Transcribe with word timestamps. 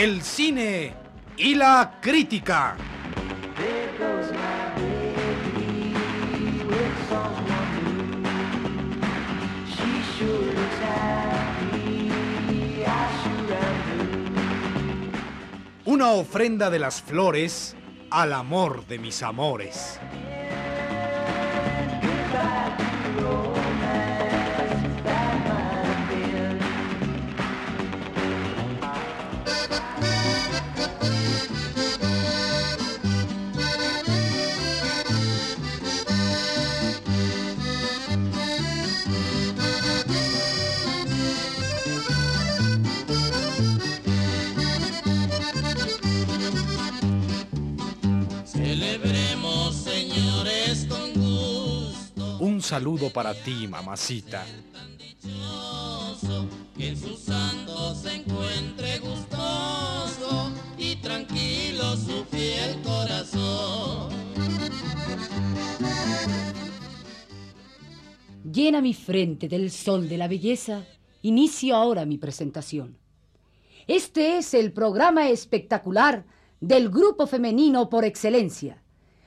el 0.00 0.22
cine 0.22 0.94
y 1.36 1.54
la 1.54 1.98
crítica. 2.00 2.74
Una 15.84 16.12
ofrenda 16.12 16.70
de 16.70 16.78
las 16.78 17.02
flores 17.02 17.76
al 18.08 18.32
amor 18.32 18.86
de 18.86 18.98
mis 18.98 19.22
amores. 19.22 20.00
Saludo 52.70 53.10
para 53.10 53.34
ti, 53.34 53.66
mamacita. 53.66 54.44
Llena 68.52 68.80
mi 68.80 68.94
frente 68.94 69.48
del 69.48 69.72
sol 69.72 70.08
de 70.08 70.16
la 70.16 70.28
belleza. 70.28 70.84
Inicio 71.22 71.74
ahora 71.74 72.06
mi 72.06 72.18
presentación. 72.18 72.98
Este 73.88 74.38
es 74.38 74.54
el 74.54 74.72
programa 74.72 75.28
espectacular 75.28 76.24
del 76.60 76.88
grupo 76.88 77.26
femenino 77.26 77.90
por 77.90 78.04
excelencia. 78.04 78.80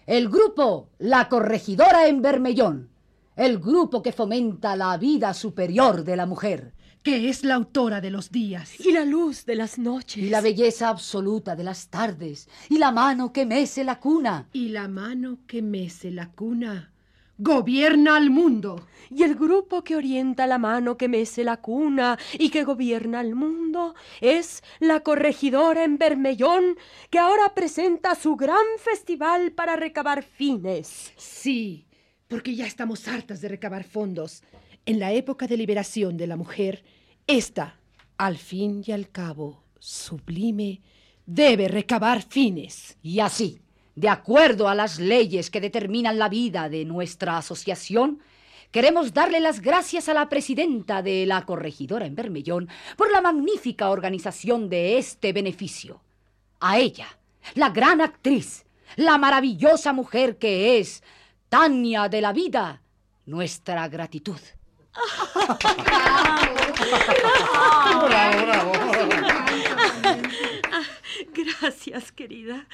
El 0.06 0.30
grupo 0.30 0.88
La 0.98 1.28
Corregidora 1.28 2.08
en 2.08 2.22
Bermellón. 2.22 2.93
El 3.36 3.60
grupo 3.60 4.02
que 4.04 4.12
fomenta 4.12 4.76
la 4.76 4.96
vida 4.98 5.34
superior 5.34 6.04
de 6.04 6.16
la 6.16 6.26
mujer. 6.26 6.74
que 7.02 7.28
es 7.28 7.44
la 7.44 7.56
autora 7.56 8.00
de 8.00 8.10
los 8.10 8.32
días. 8.32 8.80
y 8.80 8.94
la 8.94 9.04
luz 9.04 9.46
de 9.46 9.56
las 9.56 9.78
noches. 9.78 10.24
Y 10.24 10.30
la 10.30 10.40
belleza 10.40 10.88
absoluta 10.88 11.54
de 11.54 11.66
las 11.66 11.90
tardes. 11.90 12.48
Y 12.70 12.78
la 12.78 12.94
mano 12.94 13.34
que 13.34 13.46
mece 13.46 13.84
la 13.84 14.00
cuna. 14.00 14.48
Y 14.54 14.70
la 14.70 14.88
mano 14.88 15.40
que 15.46 15.62
mece 15.62 16.12
la 16.12 16.32
cuna 16.32 16.94
gobierna 17.38 18.16
al 18.16 18.30
mundo. 18.30 18.88
Y 19.10 19.24
el 19.24 19.36
grupo 19.36 19.84
que 19.84 19.96
orienta 19.96 20.48
la 20.48 20.58
mano 20.58 20.98
que 20.98 21.08
mece 21.08 21.44
la 21.44 21.58
cuna 21.58 22.18
y 22.38 22.50
que 22.50 22.64
gobierna 22.64 23.22
el 23.22 23.36
mundo 23.36 23.96
es 24.22 24.64
la 24.80 25.02
corregidora 25.02 25.84
en 25.84 25.98
Bermellón, 25.98 26.78
que 27.10 27.20
ahora 27.20 27.54
presenta 27.54 28.16
su 28.16 28.36
gran 28.36 28.66
festival 28.78 29.52
para 29.52 29.76
recabar 29.76 30.24
fines. 30.24 31.12
Sí, 31.18 31.86
porque 32.34 32.56
ya 32.56 32.66
estamos 32.66 33.08
hartas 33.08 33.42
de 33.42 33.48
recabar 33.48 33.84
fondos. 33.84 34.42
En 34.88 34.98
la 34.98 35.12
época 35.12 35.46
de 35.46 35.56
liberación 35.56 36.18
de 36.18 36.26
la 36.26 36.36
mujer, 36.36 36.84
esta, 37.28 37.78
al 38.18 38.40
fin 38.40 38.84
y 38.88 38.92
al 38.92 39.08
cabo, 39.12 39.62
sublime, 39.78 40.82
debe 41.28 41.68
recabar 41.68 42.24
fines. 42.24 42.98
Y 43.04 43.20
así, 43.20 43.60
de 43.94 44.10
acuerdo 44.10 44.68
a 44.68 44.74
las 44.74 44.98
leyes 44.98 45.52
que 45.52 45.62
determinan 45.62 46.18
la 46.18 46.28
vida 46.28 46.70
de 46.70 46.86
nuestra 46.86 47.38
asociación, 47.38 48.18
queremos 48.72 49.14
darle 49.14 49.40
las 49.40 49.62
gracias 49.62 50.10
a 50.10 50.16
la 50.16 50.28
presidenta 50.28 51.04
de 51.04 51.28
la 51.28 51.46
corregidora 51.46 52.08
en 52.08 52.16
Bermellón 52.16 52.68
por 52.98 53.12
la 53.12 53.22
magnífica 53.22 53.92
organización 53.92 54.70
de 54.70 54.98
este 54.98 55.34
beneficio. 55.34 56.02
A 56.60 56.80
ella, 56.80 57.16
la 57.54 57.70
gran 57.70 58.02
actriz, 58.02 58.66
la 58.96 59.20
maravillosa 59.20 59.94
mujer 59.94 60.40
que 60.40 60.80
es 60.80 61.04
Tania 61.54 62.10
de 62.10 62.20
la 62.20 62.34
Vida, 62.34 62.82
nuestra 63.28 63.88
gratitud. 63.88 64.40
Gracias, 71.32 72.12
querida. 72.12 72.68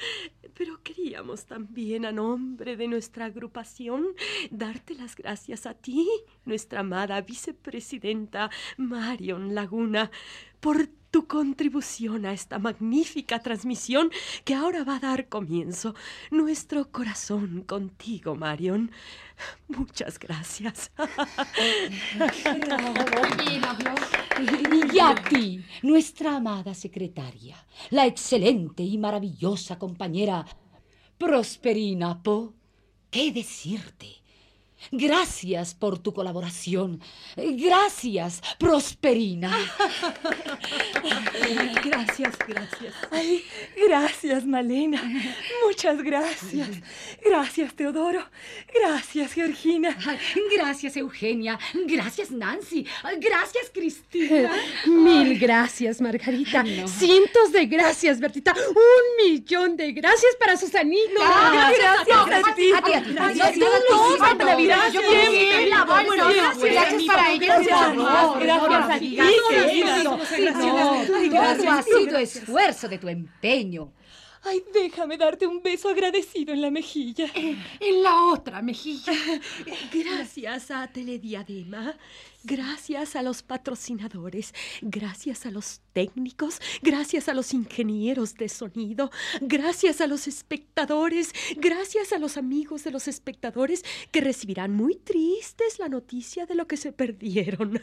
Pero 0.54 0.82
queríamos 0.82 1.44
también, 1.44 2.06
a 2.06 2.12
nombre 2.12 2.78
de 2.78 2.88
nuestra 2.88 3.26
agrupación, 3.26 4.06
darte 4.50 4.94
las 4.94 5.14
gracias 5.14 5.66
a 5.66 5.74
ti, 5.74 6.08
nuestra 6.46 6.80
amada 6.80 7.20
vicepresidenta 7.20 8.48
Marion 8.78 9.54
Laguna, 9.54 10.10
por 10.58 10.88
tu 11.10 11.26
contribución 11.26 12.24
a 12.24 12.32
esta 12.32 12.58
magnífica 12.58 13.40
transmisión 13.40 14.10
que 14.44 14.54
ahora 14.54 14.84
va 14.84 14.96
a 14.96 15.00
dar 15.00 15.28
comienzo. 15.28 15.94
Nuestro 16.30 16.90
corazón 16.90 17.62
contigo, 17.62 18.34
Marion. 18.36 18.90
Muchas 19.68 20.18
gracias. 20.18 20.90
Y 24.92 24.98
a 25.00 25.14
ti, 25.28 25.64
nuestra 25.82 26.36
amada 26.36 26.74
secretaria, 26.74 27.56
la 27.90 28.06
excelente 28.06 28.82
y 28.82 28.98
maravillosa 28.98 29.78
compañera 29.78 30.46
Prosperina 31.18 32.22
Po, 32.22 32.54
¿qué 33.10 33.32
decirte? 33.32 34.19
Gracias 34.90 35.74
por 35.74 35.98
tu 35.98 36.12
colaboración. 36.12 37.00
Gracias, 37.36 38.40
Prosperina. 38.58 39.56
Gracias, 41.84 42.34
gracias. 42.46 42.94
Ay, 43.10 43.44
gracias, 43.86 44.46
Malena. 44.46 45.02
Muchas 45.66 46.02
gracias. 46.02 46.68
Gracias, 47.24 47.74
Teodoro. 47.74 48.24
Gracias, 48.74 49.32
Georgina. 49.32 49.96
Gracias, 50.56 50.96
Eugenia. 50.96 51.58
Gracias, 51.86 52.30
Nancy. 52.30 52.86
Gracias, 53.18 53.70
Cristina. 53.72 54.50
Mil 54.86 55.38
gracias, 55.38 56.00
Margarita. 56.00 56.62
no. 56.62 56.88
Cientos 56.88 57.52
de 57.52 57.66
gracias, 57.66 58.20
Bertita. 58.20 58.54
Un 58.54 59.24
millón 59.24 59.76
de 59.76 59.92
gracias 59.92 60.34
para 60.38 60.56
Susanita. 60.56 61.20
Gracias 61.52 61.96
a 62.00 62.04
ti. 62.54 62.72
A 62.74 62.82
ti, 62.82 62.92
a 62.92 63.02
ti. 63.02 63.12
Gracias. 63.12 63.56
Yo- 63.56 63.66
Todos 64.76 64.92
yo-. 64.92 65.00
Bueno, 66.06 66.28
Gracias 66.60 67.02
para 67.04 67.32
ellos. 67.32 67.46
Gracias, 67.48 67.96
gracias 68.40 68.90
gracias, 71.30 71.78
ha 71.78 71.82
sido 71.82 72.04
gracias. 72.06 72.36
esfuerzo 72.36 72.88
de 72.88 72.98
tu 72.98 73.08
empeño. 73.08 73.92
Ay, 74.42 74.62
déjame 74.72 75.18
darte 75.18 75.46
un 75.46 75.62
beso 75.62 75.90
agradecido 75.90 76.54
en 76.54 76.62
la 76.62 76.70
mejilla. 76.70 77.26
En 77.34 78.02
la 78.02 78.24
otra 78.24 78.62
mejilla. 78.62 79.12
Gracias 79.92 80.70
a 80.70 80.86
Telediadema, 80.86 81.94
gracias 82.44 83.16
a 83.16 83.22
los 83.22 83.42
patrocinadores, 83.42 84.54
gracias 84.80 85.46
a 85.46 85.50
los 85.50 85.80
técnicos, 85.92 86.60
gracias 86.82 87.28
a 87.28 87.34
los 87.34 87.52
ingenieros 87.52 88.34
de 88.34 88.48
sonido, 88.48 89.10
gracias 89.40 90.00
a 90.00 90.06
los 90.06 90.26
espectadores, 90.26 91.32
gracias 91.56 92.12
a 92.12 92.18
los 92.18 92.36
amigos 92.36 92.84
de 92.84 92.90
los 92.90 93.08
espectadores 93.08 93.84
que 94.10 94.20
recibirán 94.20 94.72
muy 94.72 94.96
tristes 94.96 95.78
la 95.78 95.88
noticia 95.88 96.46
de 96.46 96.54
lo 96.54 96.66
que 96.66 96.76
se 96.76 96.92
perdieron. 96.92 97.80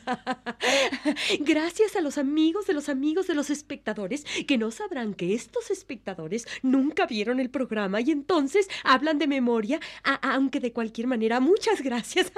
gracias 1.39 1.95
a 1.95 2.01
los 2.01 2.17
amigos 2.17 2.65
de 2.67 2.73
los 2.73 2.89
amigos 2.89 3.27
de 3.27 3.35
los 3.35 3.49
espectadores 3.49 4.25
que 4.47 4.57
no 4.57 4.71
sabrán 4.71 5.13
que 5.13 5.33
estos 5.33 5.69
espectadores 5.71 6.47
nunca 6.63 7.05
vieron 7.05 7.39
el 7.39 7.49
programa 7.49 8.01
y 8.01 8.11
entonces 8.11 8.67
hablan 8.83 9.19
de 9.19 9.27
memoria, 9.27 9.79
aunque 10.21 10.59
de 10.59 10.73
cualquier 10.73 11.07
manera, 11.07 11.39
muchas 11.39 11.81
gracias. 11.81 12.31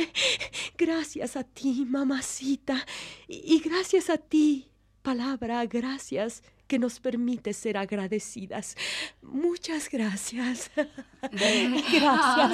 gracias 0.78 1.35
a 1.36 1.44
ti, 1.44 1.84
mamacita, 1.88 2.84
y, 3.28 3.54
y 3.54 3.60
gracias 3.60 4.10
a 4.10 4.18
ti, 4.18 4.66
palabra, 5.02 5.64
gracias 5.66 6.42
que 6.66 6.78
nos 6.78 7.00
permite 7.00 7.52
ser 7.52 7.76
agradecidas. 7.76 8.76
Muchas 9.22 9.88
gracias. 9.90 10.70
gracias. 11.22 12.50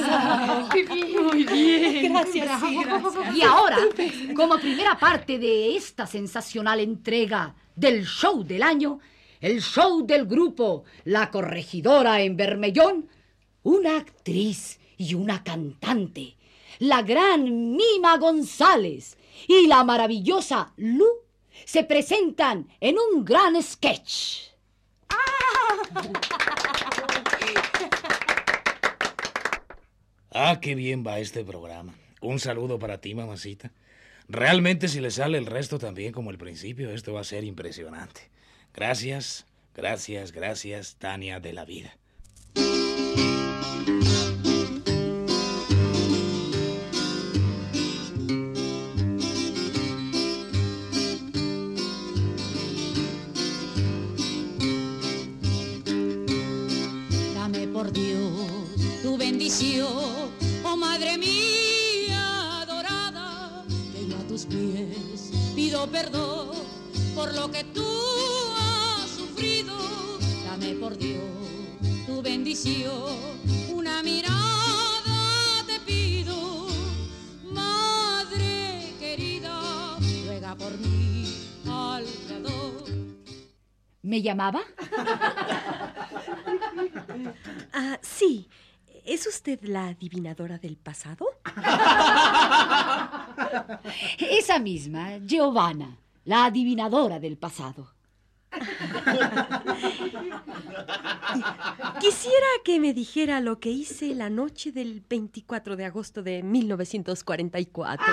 Muy 0.89 1.45
bien. 1.45 2.13
Gracias, 2.13 2.61
sí, 2.61 2.79
gracias. 2.85 3.37
Y 3.37 3.43
ahora, 3.43 3.79
como 4.37 4.59
primera 4.59 4.99
parte 4.99 5.39
de 5.39 5.77
esta 5.77 6.07
sensacional 6.07 6.81
entrega 6.81 7.55
del 7.75 8.05
show 8.05 8.45
del 8.45 8.63
año, 8.63 8.99
el 9.41 9.61
show 9.61 10.07
del 10.07 10.27
grupo 10.27 10.85
La 11.05 11.31
Corregidora 11.31 12.21
en 12.21 12.37
Bermellón, 12.37 13.09
una 13.63 13.97
actriz 13.97 14.79
y 14.99 15.15
una 15.15 15.43
cantante, 15.43 16.37
la 16.83 17.03
gran 17.03 17.77
Mima 17.77 18.17
González 18.19 19.17
y 19.47 19.69
la 19.69 19.85
maravillosa 19.85 20.73
Lu 20.77 21.07
se 21.65 21.85
presentan 21.85 22.69
en 22.81 22.97
un 22.99 23.25
gran 23.25 23.63
sketch. 23.63 24.51
Ah, 30.33 30.59
qué 30.61 30.75
bien 30.75 31.05
va 31.07 31.21
este 31.21 31.45
programa. 31.45 31.95
Un 32.21 32.41
saludo 32.41 32.81
para 32.81 33.01
ti, 33.01 33.15
mamacita. 33.15 33.71
Realmente 34.29 34.89
si 34.89 35.01
le 35.01 35.13
sale 35.13 35.39
el 35.39 35.47
resto 35.47 35.79
también 35.79 36.13
como 36.13 36.33
el 36.33 36.39
principio, 36.39 36.91
esto 36.91 37.13
va 37.13 37.21
a 37.21 37.25
ser 37.25 37.45
impresionante. 37.45 38.23
Gracias, 38.75 39.47
gracias, 39.77 40.33
gracias, 40.33 40.97
Tania 40.99 41.39
de 41.39 41.53
la 41.53 41.65
vida. 41.65 41.97
¿Me 84.23 84.27
llamaba? 84.27 84.61
Ah, 87.73 87.99
sí. 88.03 88.49
¿Es 89.05 89.27
usted 89.27 89.61
la 89.63 89.89
adivinadora 89.89 90.59
del 90.59 90.77
pasado? 90.77 91.27
Esa 94.19 94.59
misma, 94.59 95.19
Giovanna, 95.19 95.99
la 96.25 96.45
adivinadora 96.45 97.19
del 97.19 97.37
pasado. 97.37 97.89
Quisiera 102.01 102.47
que 102.65 102.79
me 102.79 102.93
dijera 102.93 103.41
lo 103.41 103.59
que 103.59 103.71
hice 103.71 104.15
la 104.15 104.31
noche 104.31 104.71
del 104.71 105.03
24 105.09 105.77
de 105.77 105.87
agosto 105.87 106.23
de 106.23 106.43
1944. 106.43 108.07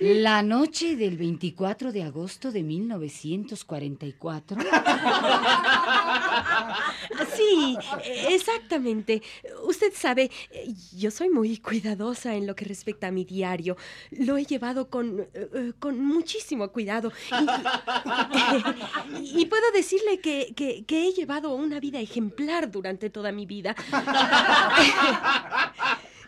La 0.00 0.42
noche 0.42 0.96
del 0.96 1.16
24 1.16 1.92
de 1.92 2.02
agosto 2.02 2.50
de 2.52 2.62
1944. 2.62 4.58
Sí, 7.36 7.76
exactamente. 8.28 9.22
Usted 9.66 9.92
sabe, 9.94 10.30
yo 10.96 11.10
soy 11.10 11.28
muy 11.30 11.58
cuidadosa 11.58 12.34
en 12.34 12.46
lo 12.46 12.54
que 12.54 12.64
respecta 12.64 13.08
a 13.08 13.10
mi 13.10 13.24
diario. 13.24 13.76
Lo 14.10 14.36
he 14.36 14.44
llevado 14.44 14.88
con, 14.88 15.26
eh, 15.34 15.72
con 15.78 16.00
muchísimo 16.04 16.68
cuidado. 16.68 17.12
Y, 19.22 19.46
puedo 19.46 19.70
decirle 19.72 20.20
que, 20.20 20.52
que- 20.56 20.84
que 20.84 21.06
he 21.08 21.12
llevado 21.12 21.54
una 21.54 21.80
vida 21.80 21.98
ejemplar 22.00 22.70
durante 22.70 23.10
toda 23.10 23.32
mi 23.32 23.46
vida. 23.46 23.74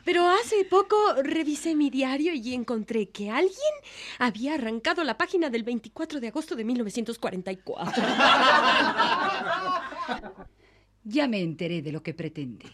Pero 0.07 0.31
hace 0.31 0.65
poco 0.65 0.97
revisé 1.21 1.75
mi 1.75 1.91
diario 1.91 2.33
y 2.33 2.55
encontré 2.55 3.09
que 3.09 3.29
alguien 3.29 3.75
había 4.21 4.55
arrancado 4.55 5.03
la 5.03 5.19
página 5.19 5.51
del 5.51 5.65
24 5.65 6.21
de 6.21 6.29
agosto 6.29 6.55
de 6.55 6.65
1944. 6.65 8.03
Ya 11.09 11.29
me 11.29 11.41
enteré 11.41 11.83
de 11.83 11.93
lo 11.93 12.03
que 12.03 12.15
pretende. 12.15 12.67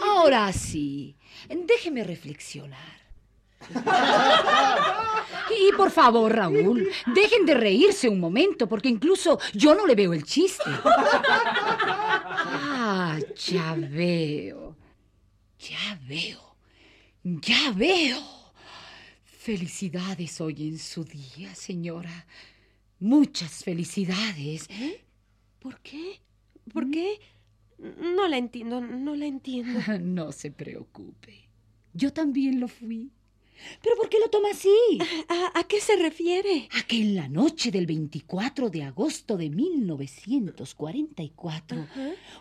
Ahora 0.00 0.52
sí, 0.52 1.16
déjeme 1.48 2.04
reflexionar. 2.04 3.01
Y 5.54 5.72
por 5.76 5.90
favor, 5.90 6.34
Raúl, 6.34 6.88
dejen 7.14 7.44
de 7.44 7.54
reírse 7.54 8.08
un 8.08 8.18
momento, 8.18 8.68
porque 8.68 8.88
incluso 8.88 9.38
yo 9.52 9.74
no 9.74 9.86
le 9.86 9.94
veo 9.94 10.12
el 10.12 10.24
chiste. 10.24 10.64
Ah, 12.84 13.16
ya 13.46 13.76
veo. 13.76 14.76
Ya 15.58 16.00
veo. 16.08 16.56
Ya 17.22 17.70
veo. 17.70 18.20
Felicidades 19.24 20.40
hoy 20.40 20.68
en 20.68 20.78
su 20.78 21.04
día, 21.04 21.54
señora. 21.54 22.26
Muchas 22.98 23.62
felicidades. 23.62 24.68
¿Por 25.60 25.78
qué? 25.80 26.20
¿Por 26.72 26.90
qué? 26.90 27.20
No 27.78 28.26
la 28.26 28.38
entiendo, 28.38 28.80
no 28.80 29.14
la 29.14 29.26
entiendo. 29.26 29.80
No 30.00 30.32
se 30.32 30.50
preocupe. 30.50 31.48
Yo 31.94 32.12
también 32.12 32.58
lo 32.58 32.68
fui. 32.68 33.12
¿Pero 33.82 33.96
por 33.96 34.08
qué 34.08 34.18
lo 34.18 34.30
toma 34.30 34.48
así? 34.50 34.74
¿A, 35.28 35.58
a 35.58 35.64
qué 35.64 35.78
se 35.80 35.96
refiere? 35.96 36.68
A 36.72 36.82
que 36.82 36.96
en 36.96 37.14
la 37.14 37.28
noche 37.28 37.70
del 37.70 37.86
24 37.86 38.70
de 38.70 38.82
agosto 38.84 39.36
de 39.36 39.50
1944 39.50 41.86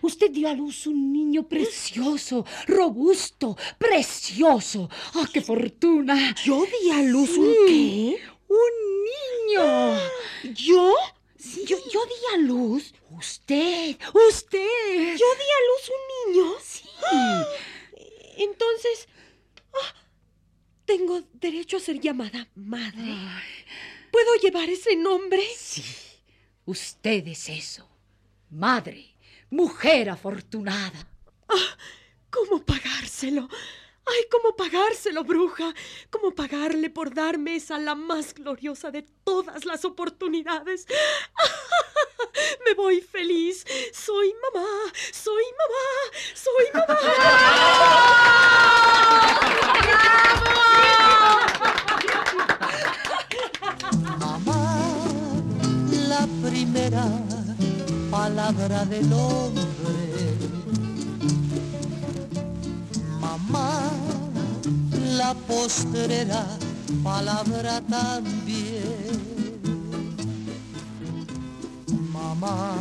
usted 0.02 0.32
dio 0.32 0.48
a 0.50 0.54
luz 0.54 0.88
un 0.88 1.12
niño 1.14 1.48
precioso, 1.48 2.46
robusto, 2.68 3.56
precioso. 3.78 4.90
¡Ah, 5.16 5.28
qué 5.32 5.42
fortuna! 5.42 6.36
¿Yo 6.44 6.66
di 6.66 6.90
a 6.92 7.02
luz 7.04 7.38
un 7.38 7.54
qué? 7.68 8.18
¡Un 8.48 8.72
niño! 9.10 9.98
¿Yo? 10.54 10.94
Sí. 11.38 11.64
¿Yo, 11.66 11.78
yo 11.92 12.06
di 12.06 12.36
a 12.36 12.38
luz? 12.38 12.94
¡Usted! 13.10 13.98
¡Usted! 14.30 15.18
¿Yo 15.18 15.26
di 15.40 15.48
a 15.58 15.62
luz 15.70 15.84
un 15.90 16.02
niño? 16.34 16.46
Sí. 16.62 16.88
Entonces, 18.38 19.08
ah, 19.74 19.94
tengo 20.98 21.24
derecho 21.34 21.78
a 21.78 21.80
ser 21.80 22.02
llamada 22.02 22.46
madre. 22.54 23.16
¿Puedo 24.12 24.36
llevar 24.36 24.70
ese 24.70 24.98
nombre? 24.98 25.42
Sí, 25.56 25.86
usted 26.66 27.26
es 27.30 27.48
eso. 27.48 27.88
Madre, 28.50 29.16
mujer 29.50 30.10
afortunada. 30.10 31.08
¿Cómo 32.30 32.66
pagárselo? 32.66 33.48
Ay, 34.06 34.26
¿cómo 34.30 34.54
pagárselo, 34.54 35.24
bruja? 35.24 35.74
¿Cómo 36.10 36.36
pagarle 36.36 36.90
por 36.90 37.14
darme 37.14 37.56
esa 37.56 37.78
la 37.78 37.96
más 37.96 38.34
gloriosa 38.34 38.92
de 38.92 39.04
todas 39.24 39.64
las 39.64 39.86
oportunidades? 39.86 40.88
Me 42.66 42.74
voy 42.74 43.00
feliz. 43.00 43.66
Soy 43.94 44.34
mamá, 44.34 44.68
soy 45.14 45.46
mamá, 45.58 45.88
soy 46.36 46.66
mamá. 46.74 47.00
Mamá, 49.54 49.78
palabra 58.62 58.86
del 58.86 59.14
hombre. 59.14 60.38
Mamá, 63.20 63.90
la 65.18 65.34
postrera 65.34 66.46
palabra 67.04 67.82
también. 67.82 69.20
Mamá, 72.14 72.76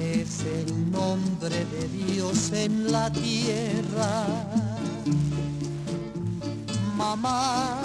es 0.00 0.44
el 0.44 0.90
nombre 0.92 1.64
de 1.64 1.88
Dios 1.88 2.52
en 2.52 2.92
la 2.92 3.10
tierra. 3.10 4.26
Mamá, 6.96 7.80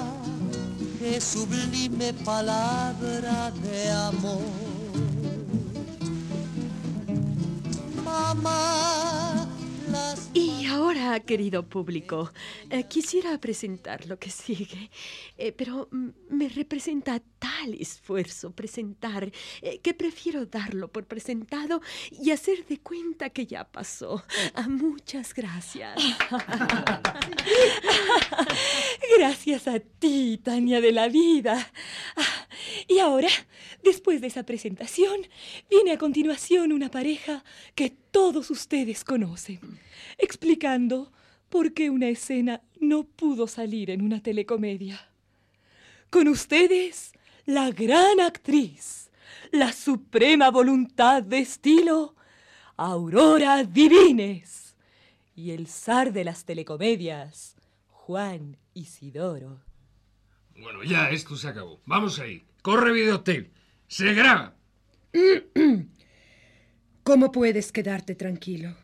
qué 1.00 1.20
sublime 1.20 2.14
palabra 2.14 3.52
de 3.64 3.92
amor. 3.92 4.67
Y 10.34 10.66
ahora, 10.66 11.20
querido 11.22 11.64
público, 11.64 12.32
eh, 12.70 12.84
quisiera 12.84 13.38
presentar 13.40 14.06
lo 14.06 14.20
que 14.20 14.30
sigue, 14.30 14.92
eh, 15.38 15.52
pero 15.52 15.88
mm, 15.92 16.10
me 16.30 16.50
representa 16.50 17.22
tal 17.40 17.74
esfuerzo 17.74 18.52
presentar 18.52 19.32
eh, 19.62 19.80
que 19.80 19.94
prefiero 19.94 20.46
darlo 20.46 20.92
por 20.92 21.06
presentado 21.06 21.82
y 22.12 22.32
hacer 22.32 22.66
de 22.66 22.80
cuenta 22.80 23.30
que 23.30 23.48
ya 23.48 23.64
pasó. 23.64 24.24
Ah, 24.54 24.68
muchas 24.68 25.34
gracias. 25.34 25.98
Gracias 29.18 29.68
a 29.68 29.80
ti, 29.80 30.40
Tania 30.44 30.82
de 30.82 30.92
la 30.92 31.08
vida. 31.08 31.72
Ah, 32.16 32.47
y 32.88 33.00
ahora, 33.00 33.30
después 33.84 34.22
de 34.22 34.28
esa 34.28 34.44
presentación, 34.44 35.22
viene 35.70 35.92
a 35.92 35.98
continuación 35.98 36.72
una 36.72 36.90
pareja 36.90 37.44
que 37.76 37.90
todos 37.90 38.50
ustedes 38.50 39.04
conocen, 39.04 39.60
explicando 40.18 41.12
por 41.50 41.74
qué 41.74 41.90
una 41.90 42.08
escena 42.08 42.62
no 42.80 43.04
pudo 43.04 43.48
salir 43.48 43.90
en 43.90 44.02
una 44.02 44.22
telecomedia. 44.22 45.10
Con 46.10 46.30
ustedes, 46.30 47.12
la 47.46 47.72
gran 47.72 48.22
actriz, 48.22 49.12
la 49.52 49.74
suprema 49.74 50.50
voluntad 50.50 51.24
de 51.24 51.40
estilo, 51.40 52.16
Aurora 52.78 53.64
Divines, 53.64 54.76
y 55.36 55.52
el 55.52 55.68
zar 55.68 56.14
de 56.14 56.24
las 56.24 56.46
telecomedias, 56.46 57.56
Juan 57.90 58.58
Isidoro. 58.74 59.62
Bueno, 60.60 60.84
ya, 60.84 61.10
esto 61.10 61.36
se 61.36 61.50
acabó. 61.50 61.80
Vamos 61.86 62.20
ahí. 62.20 62.44
Corre 62.68 62.92
videotape. 62.92 63.50
Se 63.88 64.14
graba. 64.14 64.54
¿Cómo 67.04 67.32
puedes 67.32 67.72
quedarte 67.72 68.14
tranquilo? 68.14 68.76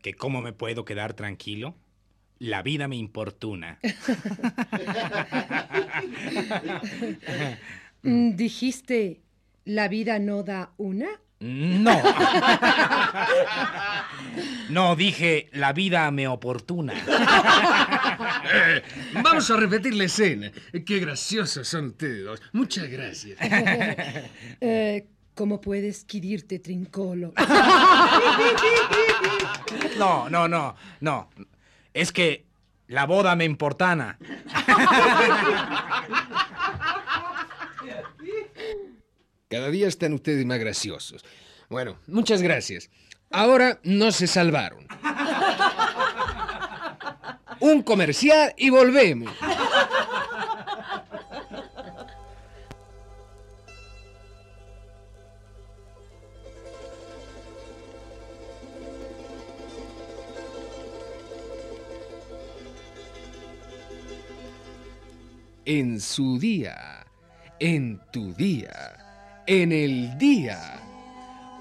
¿Que 0.00 0.14
cómo 0.14 0.40
me 0.40 0.54
puedo 0.54 0.86
quedar 0.86 1.12
tranquilo? 1.12 1.76
La 2.38 2.62
vida 2.62 2.88
me 2.88 2.96
importuna. 2.96 3.78
Mm, 8.02 8.36
Dijiste, 8.36 9.20
¿la 9.64 9.88
vida 9.88 10.18
no 10.18 10.42
da 10.42 10.72
una? 10.78 11.08
No. 11.40 12.02
No, 14.70 14.96
dije, 14.96 15.48
la 15.52 15.72
vida 15.72 16.10
me 16.10 16.26
oportuna. 16.28 16.94
Eh, 18.52 18.82
vamos 19.22 19.50
a 19.50 19.56
repetir 19.56 19.94
la 19.94 20.04
escena. 20.04 20.50
Qué 20.84 20.98
graciosos 20.98 21.66
son 21.66 21.92
todos. 21.92 22.40
Muchas 22.52 22.88
gracias. 22.88 23.38
Eh, 24.60 25.06
¿Cómo 25.34 25.60
puedes 25.60 26.04
quirirte 26.04 26.58
trincolo? 26.58 27.34
No, 29.98 30.30
no, 30.30 30.48
no, 30.48 30.74
no. 31.00 31.28
Es 31.92 32.12
que 32.12 32.46
la 32.88 33.04
boda 33.04 33.36
me 33.36 33.44
importana. 33.44 34.18
Cada 39.48 39.70
día 39.70 39.86
están 39.86 40.12
ustedes 40.12 40.44
más 40.44 40.58
graciosos. 40.58 41.24
Bueno, 41.68 42.00
muchas 42.08 42.42
gracias. 42.42 42.90
Ahora 43.30 43.78
no 43.84 44.10
se 44.10 44.26
salvaron. 44.26 44.88
Un 47.60 47.82
comercial 47.82 48.54
y 48.56 48.70
volvemos. 48.70 49.32
En 65.64 66.00
su 66.00 66.38
día, 66.38 67.06
en 67.58 68.00
tu 68.12 68.32
día, 68.34 68.95
en 69.46 69.72
el 69.72 70.18
día. 70.18 70.80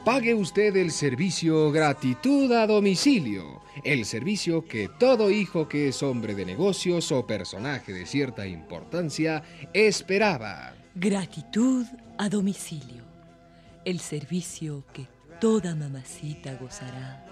Pague 0.04 0.34
usted 0.34 0.76
el 0.76 0.92
servicio 0.92 1.72
gratitud 1.72 2.52
a 2.52 2.68
domicilio, 2.68 3.62
el 3.84 4.06
servicio 4.06 4.66
que 4.66 4.90
todo 5.00 5.32
hijo 5.32 5.68
que 5.68 5.88
es 5.88 6.04
hombre 6.04 6.36
de 6.36 6.46
negocios 6.46 7.12
o 7.12 7.26
personaje 7.26 7.94
de 7.94 8.06
cierta 8.06 8.46
importancia 8.46 9.44
esperaba. 9.74 10.74
Gratitud 10.94 11.86
a 12.18 12.30
domicilio. 12.30 13.04
El 13.84 14.00
servicio 14.00 14.84
que 14.94 15.08
toda 15.40 15.76
mamacita 15.76 16.56
gozará 16.56 17.26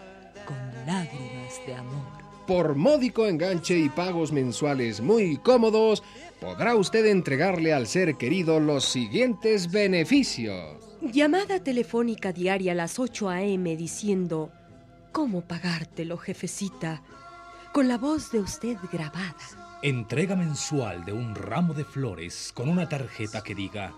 con 0.46 0.58
lágrimas 0.86 1.62
de 1.66 1.76
amor. 1.76 2.23
Por 2.48 2.76
módico 2.76 3.26
enganche 3.26 3.78
y 3.78 3.90
pagos 3.90 4.32
mensuales 4.32 5.00
muy 5.00 5.38
cómodos, 5.38 6.04
podrá 6.42 6.76
usted 6.76 7.06
entregarle 7.06 7.74
al 7.74 7.88
ser 7.88 8.16
querido 8.16 8.60
los 8.60 8.84
siguientes 8.84 9.72
beneficios. 9.72 10.78
Llamada 11.02 11.64
telefónica 11.64 12.34
diaria 12.34 12.74
a 12.74 12.76
las 12.76 13.00
8 13.00 13.30
a.m. 13.30 13.76
diciendo, 13.78 14.52
¿cómo 15.12 15.42
pagártelo, 15.42 16.18
jefecita? 16.18 17.02
Con 17.74 17.88
la 17.88 17.98
voz 17.98 18.32
de 18.32 18.40
usted 18.40 18.78
grabada. 18.92 19.80
Entrega 19.82 20.36
mensual 20.36 21.06
de 21.06 21.14
un 21.14 21.36
ramo 21.36 21.74
de 21.74 21.86
flores 21.86 22.52
con 22.54 22.70
una 22.70 22.88
tarjeta 22.88 23.42
que 23.42 23.56
diga, 23.56 23.94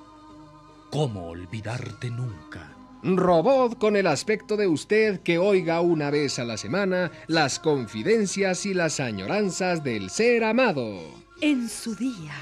¿Cómo 0.92 1.28
olvidarte 1.28 2.10
nunca? 2.10 2.70
Robot 3.06 3.78
con 3.78 3.96
el 3.96 4.08
aspecto 4.08 4.58
de 4.58 4.66
usted 4.66 5.20
que 5.20 5.38
oiga 5.38 5.80
una 5.80 6.10
vez 6.10 6.40
a 6.40 6.44
la 6.44 6.58
semana 6.58 7.12
las 7.28 7.60
confidencias 7.60 8.66
y 8.66 8.74
las 8.74 9.00
añoranzas 9.00 9.84
del 9.84 10.10
ser 10.10 10.44
amado. 10.44 11.00
En 11.40 11.70
su 11.70 11.96
día, 11.96 12.34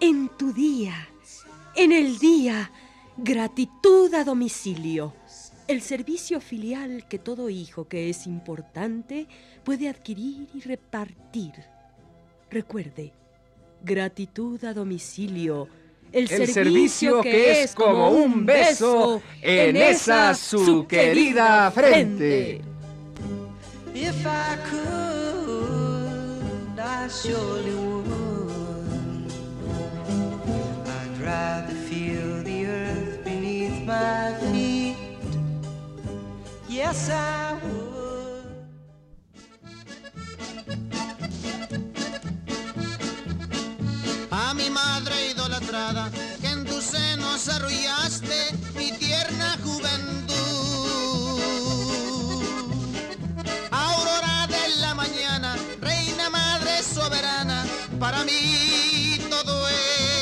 en 0.00 0.30
tu 0.30 0.52
día, 0.52 1.08
en 1.76 1.92
el 1.92 2.18
día, 2.18 2.72
gratitud 3.16 4.12
a 4.14 4.24
domicilio. 4.24 5.14
El 5.68 5.80
servicio 5.80 6.40
filial 6.40 7.06
que 7.06 7.20
todo 7.20 7.48
hijo 7.48 7.86
que 7.86 8.10
es 8.10 8.26
importante 8.26 9.28
puede 9.62 9.88
adquirir 9.88 10.48
y 10.52 10.60
repartir. 10.62 11.52
Recuerde, 12.50 13.12
gratitud 13.84 14.64
a 14.64 14.74
domicilio. 14.74 15.68
El, 16.14 16.30
El 16.30 16.46
servicio 16.48 17.20
que 17.22 17.62
es 17.62 17.74
como 17.74 18.08
un 18.10 18.46
beso 18.46 19.20
en 19.42 19.76
esa 19.76 20.34
su 20.34 20.86
querida 20.86 21.72
frente. 21.72 22.60
If 23.92 24.24
I 24.24 24.56
could, 24.70 25.68
I 26.78 27.08
surely 27.08 27.74
would. 27.74 29.32
I'd 30.86 31.20
rather 31.20 31.74
feel 31.88 32.42
the 32.44 32.66
earth 32.66 33.24
beneath 33.24 33.84
my 33.84 34.34
feet. 34.52 34.96
Yes, 36.68 37.10
I 37.10 37.54
would. 37.62 37.94
A 44.30 44.52
mi 44.54 44.68
madre 44.70 45.33
arrullaste 47.48 48.52
mi 48.76 48.92
tierna 48.92 49.56
juventud. 49.62 50.34
Aurora 53.70 54.46
de 54.46 54.76
la 54.80 54.94
mañana, 54.94 55.56
reina 55.80 56.30
madre 56.30 56.82
soberana, 56.82 57.64
para 57.98 58.24
mí 58.24 59.18
todo 59.28 59.68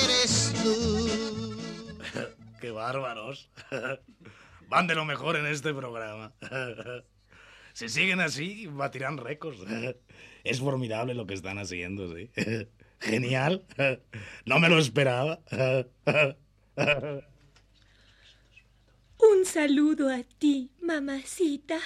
eres 0.05 0.53
tú. 0.63 1.57
¡Qué 2.61 2.71
bárbaros! 2.71 3.51
Van 4.69 4.87
de 4.87 4.95
lo 4.95 5.05
mejor 5.05 5.37
en 5.37 5.47
este 5.47 5.73
programa. 5.75 6.33
Si 7.75 7.89
siguen 7.89 8.21
así, 8.21 8.67
batirán 8.67 9.17
récords. 9.17 9.59
Es 10.45 10.61
formidable 10.61 11.15
lo 11.15 11.27
que 11.27 11.33
están 11.33 11.57
haciendo, 11.59 12.15
sí. 12.15 12.31
Genial. 13.01 13.65
No 14.45 14.59
me 14.59 14.69
lo 14.69 14.79
esperaba. 14.79 15.41
Un 19.19 19.45
saludo 19.45 20.09
a 20.09 20.23
ti, 20.23 20.71
mamacita. 20.81 21.79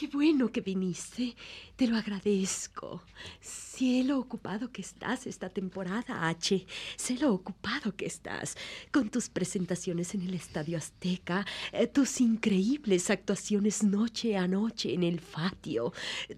Qué 0.00 0.06
bueno 0.06 0.50
que 0.50 0.62
viniste. 0.62 1.36
Te 1.76 1.86
lo 1.86 1.98
agradezco. 1.98 3.02
Sé 3.38 4.02
lo 4.02 4.18
ocupado 4.18 4.72
que 4.72 4.80
estás 4.80 5.26
esta 5.26 5.50
temporada, 5.50 6.26
H. 6.26 6.66
Sé 6.96 7.18
lo 7.18 7.34
ocupado 7.34 7.94
que 7.94 8.06
estás. 8.06 8.56
Con 8.90 9.10
tus 9.10 9.28
presentaciones 9.28 10.14
en 10.14 10.22
el 10.22 10.32
Estadio 10.32 10.78
Azteca, 10.78 11.44
eh, 11.72 11.86
tus 11.86 12.22
increíbles 12.22 13.10
actuaciones 13.10 13.82
noche 13.82 14.38
a 14.38 14.48
noche 14.48 14.94
en 14.94 15.02
el 15.02 15.20
patio, 15.20 15.92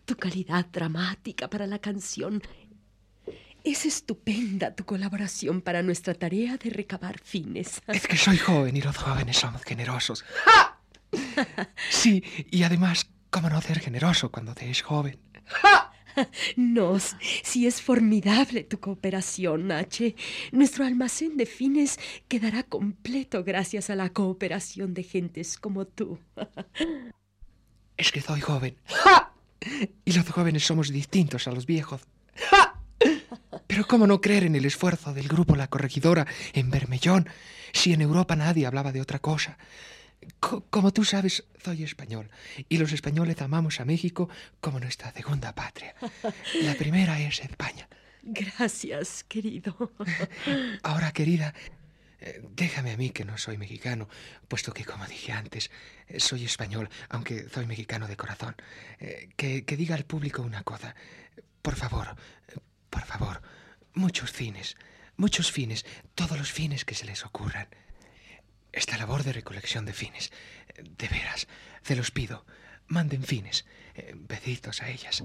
tu 0.06 0.16
calidad 0.16 0.66
dramática 0.66 1.48
para 1.48 1.68
la 1.68 1.78
canción. 1.78 2.42
Es 3.64 3.86
estupenda 3.86 4.74
tu 4.74 4.84
colaboración 4.84 5.60
para 5.60 5.82
nuestra 5.82 6.14
tarea 6.14 6.56
de 6.56 6.70
recabar 6.70 7.20
fines. 7.22 7.80
Es 7.86 8.06
que 8.06 8.16
soy 8.16 8.36
joven 8.36 8.76
y 8.76 8.82
los 8.82 8.96
jóvenes 8.96 9.36
somos 9.36 9.62
generosos. 9.62 10.24
Sí, 11.90 12.24
y 12.50 12.62
además, 12.62 13.06
¿cómo 13.28 13.50
no 13.50 13.60
ser 13.60 13.80
generoso 13.80 14.32
cuando 14.32 14.54
te 14.54 14.70
es 14.70 14.80
joven? 14.80 15.18
Nos, 16.56 17.16
si 17.42 17.66
es 17.66 17.82
formidable 17.82 18.64
tu 18.64 18.80
cooperación, 18.80 19.70
H. 19.72 20.14
Nuestro 20.52 20.84
almacén 20.84 21.36
de 21.36 21.46
fines 21.46 21.98
quedará 22.28 22.62
completo 22.62 23.44
gracias 23.44 23.90
a 23.90 23.96
la 23.96 24.10
cooperación 24.10 24.94
de 24.94 25.02
gentes 25.02 25.58
como 25.58 25.86
tú. 25.86 26.18
Es 27.96 28.10
que 28.10 28.20
soy 28.20 28.40
joven. 28.40 28.76
Y 30.04 30.12
los 30.12 30.28
jóvenes 30.28 30.64
somos 30.64 30.88
distintos 30.88 31.46
a 31.46 31.52
los 31.52 31.66
viejos. 31.66 32.02
Pero 33.82 33.88
¿cómo 33.88 34.06
no 34.06 34.20
creer 34.20 34.44
en 34.44 34.54
el 34.54 34.64
esfuerzo 34.64 35.12
del 35.12 35.26
grupo 35.26 35.56
La 35.56 35.66
Corregidora 35.66 36.24
en 36.52 36.70
Bermellón 36.70 37.28
si 37.72 37.92
en 37.92 38.00
Europa 38.00 38.36
nadie 38.36 38.64
hablaba 38.64 38.92
de 38.92 39.00
otra 39.00 39.18
cosa? 39.18 39.58
Co- 40.38 40.64
como 40.70 40.92
tú 40.92 41.04
sabes, 41.04 41.42
soy 41.64 41.82
español 41.82 42.30
y 42.68 42.78
los 42.78 42.92
españoles 42.92 43.42
amamos 43.42 43.80
a 43.80 43.84
México 43.84 44.28
como 44.60 44.78
nuestra 44.78 45.10
segunda 45.10 45.52
patria. 45.56 45.96
La 46.62 46.74
primera 46.76 47.18
es 47.20 47.40
España. 47.40 47.88
Gracias, 48.22 49.24
querido. 49.24 49.90
Ahora, 50.84 51.10
querida, 51.10 51.52
eh, 52.20 52.40
déjame 52.54 52.92
a 52.92 52.96
mí 52.96 53.10
que 53.10 53.24
no 53.24 53.36
soy 53.36 53.58
mexicano, 53.58 54.08
puesto 54.46 54.72
que, 54.72 54.84
como 54.84 55.06
dije 55.08 55.32
antes, 55.32 55.72
soy 56.18 56.44
español, 56.44 56.88
aunque 57.08 57.48
soy 57.52 57.66
mexicano 57.66 58.06
de 58.06 58.16
corazón. 58.16 58.54
Eh, 59.00 59.30
que, 59.36 59.64
que 59.64 59.76
diga 59.76 59.96
al 59.96 60.04
público 60.04 60.40
una 60.42 60.62
cosa. 60.62 60.94
Por 61.62 61.74
favor, 61.74 62.14
por 62.88 63.02
favor, 63.06 63.42
muchos 63.94 64.30
fines, 64.30 64.76
muchos 65.16 65.50
fines, 65.50 65.84
todos 66.14 66.38
los 66.38 66.50
fines 66.50 66.84
que 66.84 66.94
se 66.94 67.06
les 67.06 67.24
ocurran. 67.24 67.68
Esta 68.72 68.96
labor 68.96 69.22
de 69.22 69.32
recolección 69.32 69.84
de 69.84 69.92
fines, 69.92 70.32
de 70.76 71.08
veras, 71.08 71.46
se 71.82 71.96
los 71.96 72.10
pido, 72.10 72.46
manden 72.86 73.22
fines, 73.22 73.66
eh, 73.94 74.14
besitos 74.16 74.80
a 74.82 74.88
ellas. 74.88 75.22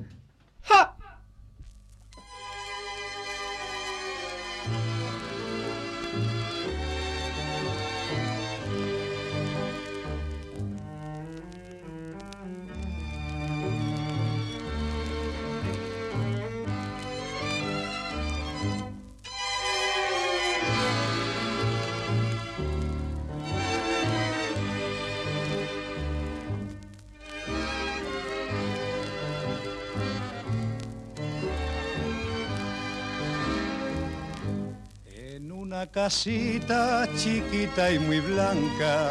Casita 35.92 37.08
chiquita 37.16 37.92
y 37.92 38.00
muy 38.00 38.20
blanca, 38.20 39.10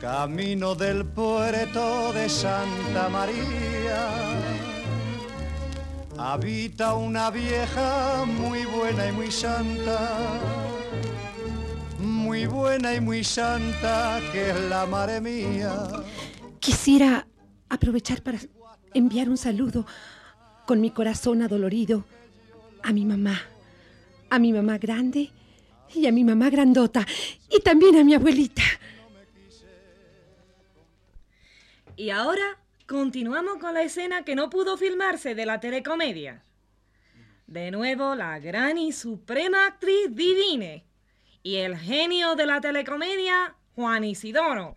camino 0.00 0.74
del 0.74 1.04
puerto 1.04 2.12
de 2.12 2.28
Santa 2.28 3.08
María, 3.08 4.08
habita 6.16 6.94
una 6.94 7.30
vieja 7.30 8.24
muy 8.24 8.64
buena 8.64 9.08
y 9.08 9.12
muy 9.12 9.30
santa, 9.30 10.18
muy 11.98 12.46
buena 12.46 12.94
y 12.94 13.00
muy 13.00 13.24
santa, 13.24 14.20
que 14.32 14.50
es 14.50 14.60
la 14.68 14.86
madre 14.86 15.20
mía. 15.20 15.88
Quisiera 16.60 17.26
aprovechar 17.68 18.22
para 18.22 18.38
enviar 18.94 19.28
un 19.28 19.36
saludo 19.36 19.86
con 20.66 20.80
mi 20.80 20.90
corazón 20.90 21.42
adolorido 21.42 22.04
a 22.82 22.92
mi 22.92 23.04
mamá, 23.04 23.40
a 24.30 24.38
mi 24.38 24.52
mamá 24.52 24.78
grande 24.78 25.30
y 25.94 26.06
a 26.06 26.12
mi 26.12 26.24
mamá 26.24 26.50
grandota 26.50 27.06
y 27.50 27.60
también 27.60 27.96
a 27.96 28.04
mi 28.04 28.14
abuelita. 28.14 28.62
Y 31.96 32.10
ahora 32.10 32.58
continuamos 32.86 33.58
con 33.58 33.74
la 33.74 33.82
escena 33.82 34.24
que 34.24 34.34
no 34.34 34.50
pudo 34.50 34.76
filmarse 34.76 35.34
de 35.34 35.46
la 35.46 35.60
telecomedia. 35.60 36.44
De 37.46 37.70
nuevo, 37.70 38.14
la 38.14 38.38
gran 38.38 38.78
y 38.78 38.92
suprema 38.92 39.66
actriz 39.66 40.08
Divine 40.10 40.84
y 41.42 41.56
el 41.56 41.76
genio 41.76 42.36
de 42.36 42.46
la 42.46 42.60
telecomedia, 42.60 43.54
Juan 43.74 44.04
Isidoro. 44.04 44.76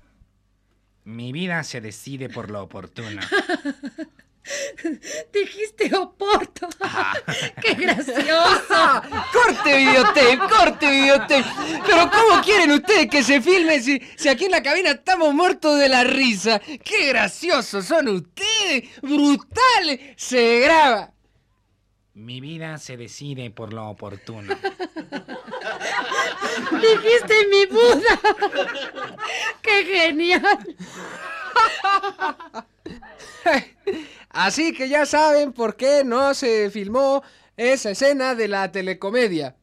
Mi 1.04 1.32
vida 1.32 1.64
se 1.64 1.82
decide 1.82 2.30
por 2.30 2.50
lo 2.50 2.64
oportuno. 2.64 3.22
Dijiste 5.34 5.96
oporto. 5.96 6.68
¡Qué 7.62 7.74
gracioso! 7.76 9.02
¡Corte 9.34 9.78
videotape! 9.78 10.40
¡Corte 10.50 10.90
videotape! 10.90 11.46
Pero 11.86 12.10
¿cómo 12.12 12.42
quieren 12.44 12.72
ustedes 12.72 13.08
que 13.08 13.24
se 13.24 13.42
filme 13.42 13.80
si, 13.82 14.02
si 14.16 14.30
aquí 14.30 14.46
en 14.46 14.52
la 14.52 14.64
cabina 14.64 14.92
estamos 14.92 15.34
muertos 15.34 15.80
de 15.80 15.90
la 15.90 16.04
risa? 16.04 16.60
¡Qué 16.60 17.08
graciosos 17.08 17.86
son 17.86 18.08
ustedes! 18.10 18.90
¡Brutales! 19.02 20.00
¡Se 20.18 20.60
graba! 20.60 21.12
Mi 22.14 22.42
vida 22.42 22.78
se 22.78 22.98
decide 22.98 23.52
por 23.52 23.72
lo 23.72 23.88
oportuno. 23.88 24.54
Dijiste 26.72 27.48
mi 27.50 27.66
Buda. 27.68 28.20
¡Qué 29.62 29.86
genial! 29.86 30.76
Así 34.30 34.74
que 34.74 34.90
ya 34.90 35.06
saben 35.06 35.54
por 35.54 35.76
qué 35.76 36.04
no 36.04 36.34
se 36.34 36.70
filmó 36.70 37.24
esa 37.58 37.92
escena 37.92 38.36
de 38.36 38.48
la 38.48 38.72
telecomedia. 38.72 39.56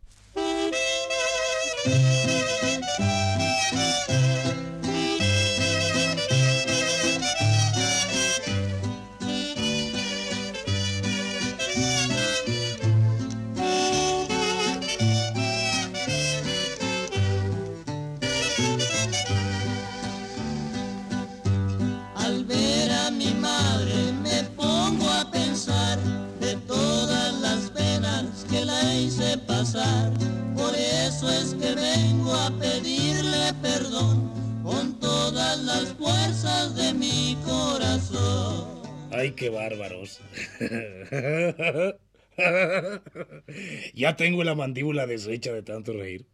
Qué 39.38 39.50
bárbaros. 39.50 40.20
ya 43.94 44.16
tengo 44.16 44.44
la 44.44 44.54
mandíbula 44.54 45.06
deshecha 45.06 45.52
de 45.52 45.62
tanto 45.62 45.92
reír. 45.92 46.26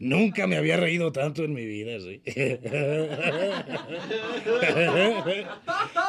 Nunca 0.00 0.46
me 0.46 0.56
había 0.56 0.76
reído 0.76 1.12
tanto 1.12 1.44
en 1.44 1.54
mi 1.54 1.64
vida, 1.64 1.98
sí. 2.00 2.20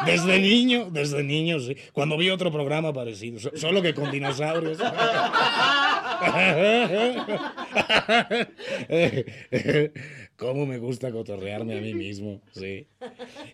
Desde 0.05 0.39
niño, 0.39 0.89
desde 0.91 1.23
niño, 1.23 1.59
sí. 1.59 1.77
Cuando 1.93 2.17
vi 2.17 2.29
otro 2.29 2.51
programa 2.51 2.91
parecido, 2.91 3.39
so- 3.39 3.51
solo 3.55 3.81
que 3.81 3.93
con 3.93 4.11
dinosaurios. 4.11 4.79
Cómo 10.37 10.67
me 10.67 10.77
gusta 10.77 11.11
cotorrearme 11.11 11.77
a 11.79 11.81
mí 11.81 11.95
mismo, 11.95 12.41
sí. 12.51 12.87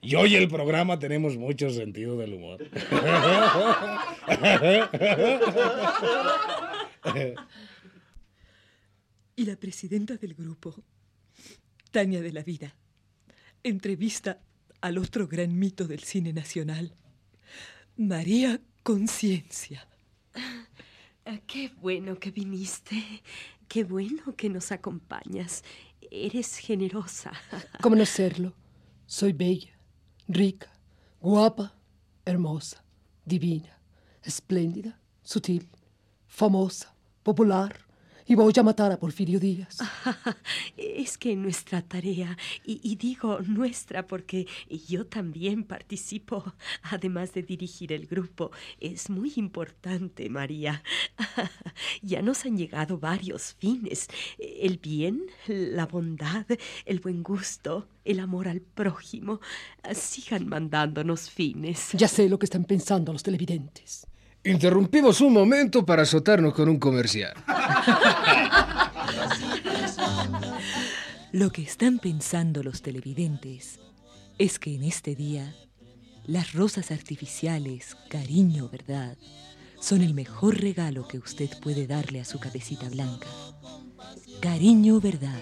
Y 0.01 0.15
el 0.35 0.49
programa 0.49 0.99
tenemos 0.99 1.37
mucho 1.37 1.69
sentido 1.69 2.17
del 2.17 2.33
humor. 2.33 2.69
Y 9.35 9.45
la 9.45 9.55
presidenta 9.55 10.15
del 10.17 10.35
grupo, 10.35 10.75
Tania 11.89 12.21
de 12.21 12.31
la 12.31 12.43
Vida, 12.43 12.75
entrevista 13.63 14.39
al 14.81 14.97
otro 14.97 15.27
gran 15.27 15.57
mito 15.57 15.87
del 15.87 16.03
cine 16.03 16.33
nacional, 16.33 16.93
María 17.95 18.61
Conciencia. 18.83 19.87
Ah, 21.25 21.39
Qué 21.47 21.71
bueno 21.81 22.19
que 22.19 22.31
viniste. 22.31 23.01
Qué 23.67 23.83
bueno 23.83 24.35
que 24.35 24.49
nos 24.49 24.71
acompañas. 24.71 25.63
Eres 26.15 26.57
generosa. 26.57 27.31
¿Cómo 27.81 27.95
no 27.95 28.05
serlo? 28.05 28.53
Soy 29.07 29.33
bella, 29.33 29.75
rica, 30.27 30.71
guapa, 31.19 31.73
hermosa, 32.23 32.83
divina, 33.25 33.79
espléndida, 34.21 34.99
sutil, 35.23 35.67
famosa, 36.27 36.93
popular. 37.23 37.75
Y 38.25 38.35
voy 38.35 38.53
a 38.55 38.63
matar 38.63 38.91
a 38.91 38.97
Porfirio 38.97 39.39
Díaz. 39.39 39.79
Es 40.77 41.17
que 41.17 41.35
nuestra 41.35 41.81
tarea, 41.81 42.37
y, 42.65 42.79
y 42.83 42.95
digo 42.95 43.39
nuestra 43.41 44.07
porque 44.07 44.47
yo 44.87 45.05
también 45.05 45.63
participo, 45.63 46.53
además 46.83 47.33
de 47.33 47.43
dirigir 47.43 47.91
el 47.91 48.07
grupo, 48.07 48.51
es 48.79 49.09
muy 49.09 49.33
importante, 49.35 50.29
María. 50.29 50.83
Ya 52.01 52.21
nos 52.21 52.45
han 52.45 52.57
llegado 52.57 52.99
varios 52.99 53.55
fines. 53.55 54.07
El 54.37 54.77
bien, 54.77 55.23
la 55.47 55.85
bondad, 55.85 56.45
el 56.85 56.99
buen 56.99 57.23
gusto, 57.23 57.87
el 58.05 58.19
amor 58.19 58.47
al 58.47 58.61
prójimo. 58.61 59.39
Sigan 59.93 60.47
mandándonos 60.47 61.29
fines. 61.29 61.91
Ya 61.93 62.07
sé 62.07 62.29
lo 62.29 62.37
que 62.39 62.45
están 62.45 62.65
pensando 62.65 63.13
los 63.13 63.23
televidentes. 63.23 64.05
Interrumpimos 64.45 65.21
un 65.21 65.31
momento 65.31 65.85
para 65.85 66.01
azotarnos 66.01 66.53
con 66.53 66.67
un 66.67 66.77
comercial. 66.77 67.33
Lo 71.31 71.49
que 71.51 71.61
están 71.63 71.97
pensando 71.99 72.61
los 72.61 72.81
televidentes 72.81 73.79
es 74.37 74.59
que 74.59 74.75
en 74.75 74.83
este 74.83 75.15
día 75.15 75.55
las 76.25 76.53
rosas 76.53 76.91
artificiales, 76.91 77.95
cariño, 78.09 78.69
verdad, 78.69 79.17
son 79.79 80.01
el 80.01 80.13
mejor 80.13 80.59
regalo 80.59 81.07
que 81.07 81.19
usted 81.19 81.49
puede 81.61 81.87
darle 81.87 82.19
a 82.19 82.25
su 82.25 82.39
cabecita 82.39 82.89
blanca. 82.89 83.27
Cariño, 84.41 84.99
verdad, 84.99 85.41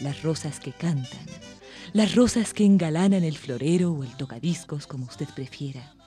las 0.00 0.22
rosas 0.22 0.58
que 0.58 0.72
cantan, 0.72 1.26
las 1.92 2.16
rosas 2.16 2.52
que 2.52 2.64
engalanan 2.64 3.22
el 3.22 3.38
florero 3.38 3.92
o 3.92 4.02
el 4.02 4.16
tocadiscos 4.16 4.88
como 4.88 5.06
usted 5.06 5.28
prefiera. 5.34 5.97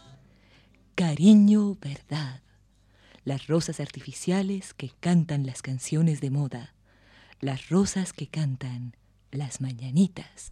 Cariño, 1.01 1.77
verdad, 1.81 2.41
las 3.25 3.47
rosas 3.47 3.79
artificiales 3.79 4.75
que 4.75 4.91
cantan 4.99 5.47
las 5.47 5.63
canciones 5.63 6.21
de 6.21 6.29
moda 6.29 6.75
las 7.39 7.69
rosas 7.69 8.13
que 8.13 8.27
cantan 8.27 8.95
las 9.31 9.61
mañanitas. 9.61 10.51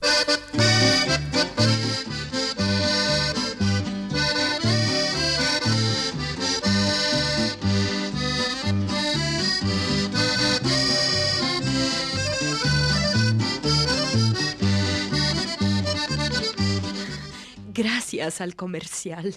Gracias 17.71 18.41
al 18.41 18.55
comercial. 18.55 19.35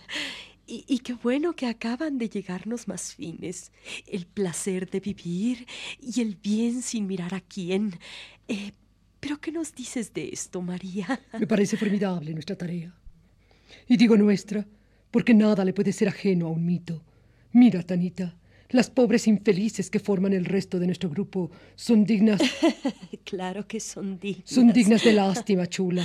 Y, 0.86 0.98
qué 1.00 1.14
bueno 1.14 1.54
que 1.54 1.66
acaban 1.66 2.18
de 2.18 2.28
llegarnos 2.28 2.88
más 2.88 3.14
fines. 3.14 3.72
El 4.06 4.26
placer 4.26 4.90
de 4.90 5.00
vivir 5.00 5.66
y 6.00 6.20
el 6.20 6.36
bien 6.36 6.82
sin 6.82 7.06
mirar 7.06 7.34
a 7.34 7.40
quién. 7.40 7.98
Eh, 8.48 8.72
¿Pero 9.20 9.40
qué 9.40 9.52
nos 9.52 9.74
dices 9.74 10.12
de 10.12 10.30
esto, 10.30 10.62
María? 10.62 11.20
Me 11.38 11.46
parece 11.46 11.76
formidable 11.76 12.32
nuestra 12.32 12.56
tarea. 12.56 12.94
Y 13.88 13.96
digo 13.96 14.16
nuestra, 14.16 14.66
porque 15.10 15.34
nada 15.34 15.64
le 15.64 15.72
puede 15.72 15.92
ser 15.92 16.08
ajeno 16.08 16.46
a 16.46 16.50
un 16.50 16.64
mito. 16.64 17.02
Mira, 17.52 17.82
Tanita, 17.82 18.36
las 18.70 18.90
pobres 18.90 19.28
infelices 19.28 19.90
que 19.90 20.00
forman 20.00 20.32
el 20.32 20.44
resto 20.44 20.78
de 20.78 20.86
nuestro 20.86 21.10
grupo 21.10 21.50
son 21.76 22.04
dignas. 22.04 22.40
claro 23.24 23.66
que 23.66 23.78
son 23.78 24.18
dignas. 24.18 24.50
Son 24.50 24.72
dignas 24.72 25.04
de 25.04 25.12
lástima, 25.12 25.66
chula. 25.66 26.04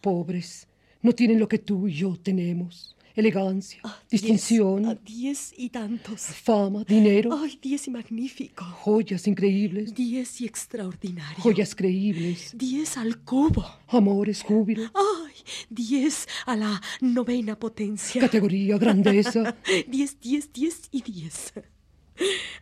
Pobres. 0.00 0.66
No 1.00 1.12
tienen 1.12 1.38
lo 1.38 1.48
que 1.48 1.58
tú 1.58 1.88
y 1.88 1.94
yo 1.94 2.16
tenemos 2.16 2.96
elegancia, 3.20 3.80
ah, 3.84 4.00
distinción. 4.10 4.82
Diez, 4.82 4.96
ah, 4.96 5.00
diez, 5.04 5.54
y 5.56 5.68
tantos. 5.70 6.20
Fama, 6.22 6.84
dinero. 6.84 7.30
Ay, 7.42 7.58
diez 7.60 7.86
y 7.88 7.90
magnífico. 7.90 8.64
Joyas 8.64 9.26
increíbles. 9.26 9.94
Diez 9.94 10.40
y 10.40 10.46
extraordinario. 10.46 11.42
Joyas 11.42 11.74
creíbles. 11.74 12.52
Diez 12.56 12.96
al 12.96 13.18
cubo. 13.20 13.64
Amores, 13.88 14.42
júbilo. 14.42 14.90
Ay, 14.94 15.34
diez 15.68 16.26
a 16.46 16.56
la 16.56 16.80
novena 17.00 17.58
potencia. 17.58 18.20
Categoría, 18.20 18.78
grandeza. 18.78 19.56
diez, 19.88 20.20
diez, 20.20 20.52
diez 20.52 20.88
y 20.90 21.02
diez. 21.02 21.52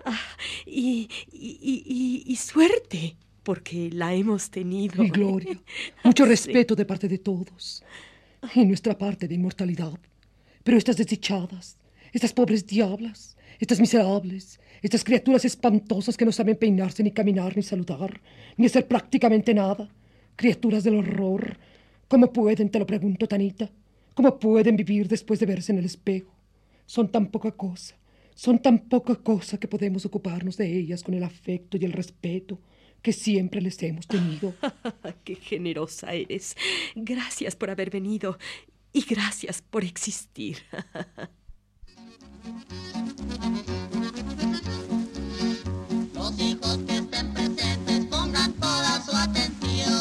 Ah, 0.05 0.19
y, 0.66 1.09
y, 1.33 1.83
y, 1.87 2.25
y 2.27 2.37
suerte 2.37 3.16
porque 3.42 3.90
la 3.92 4.12
hemos 4.12 4.51
tenido. 4.51 5.05
Y 5.05 5.09
gloria. 5.09 5.61
Mucho 6.05 6.25
respeto 6.25 6.75
de 6.75 6.85
parte 6.85 7.07
de 7.09 7.19
todos. 7.19 7.85
Y 8.55 8.64
nuestra 8.64 8.99
parte 8.99 9.29
de 9.29 9.35
inmortalidad. 9.37 9.99
Pero 10.66 10.79
estas 10.79 10.96
desdichadas, 10.96 11.79
estas 12.12 12.33
pobres 12.33 12.66
diablas, 12.66 13.37
estas 13.61 13.79
miserables, 13.79 14.59
estas 14.83 15.05
criaturas 15.05 15.44
espantosas 15.44 16.16
que 16.16 16.24
no 16.24 16.33
saben 16.33 16.57
peinarse, 16.57 17.05
ni 17.05 17.12
caminar, 17.12 17.57
ni 17.57 17.62
saludar, 17.62 18.20
ni 18.57 18.66
hacer 18.66 18.88
prácticamente 18.88 19.55
nada, 19.55 19.88
criaturas 20.35 20.83
del 20.83 20.96
horror, 20.96 21.57
¿cómo 22.09 22.33
pueden, 22.33 22.68
te 22.68 22.81
lo 22.81 22.87
pregunto, 22.87 23.29
Tanita? 23.29 23.70
¿Cómo 24.12 24.40
pueden 24.40 24.74
vivir 24.74 25.07
después 25.07 25.38
de 25.38 25.46
verse 25.46 25.70
en 25.70 25.79
el 25.79 25.85
espejo? 25.85 26.35
Son 26.85 27.12
tan 27.12 27.29
poca 27.29 27.52
cosa, 27.52 27.94
son 28.35 28.59
tan 28.59 28.88
poca 28.88 29.14
cosa 29.14 29.61
que 29.61 29.68
podemos 29.68 30.05
ocuparnos 30.05 30.57
de 30.57 30.66
ellas 30.66 31.05
con 31.05 31.14
el 31.14 31.22
afecto 31.22 31.76
y 31.76 31.85
el 31.85 31.92
respeto 31.92 32.59
que 33.02 33.12
siempre 33.12 33.61
les 33.61 33.81
hemos 33.85 34.09
tenido. 34.09 34.52
¡Qué 35.24 35.37
generosa 35.37 36.12
eres! 36.12 36.57
Gracias 36.96 37.55
por 37.55 37.70
haber 37.70 37.88
venido 37.88 38.37
y 38.92 39.03
gracias 39.03 39.62
por 39.62 39.85
existir. 39.85 40.59
Los 46.14 46.38
hijos 46.38 46.79
que 46.87 46.96
estén 46.96 47.33
presentes 47.35 48.05
pongan 48.07 48.53
toda 48.55 49.05
su 49.05 49.16
atención. 49.16 49.92